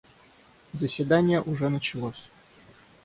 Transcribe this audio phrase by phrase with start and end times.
[0.73, 2.27] Заседание уже началось.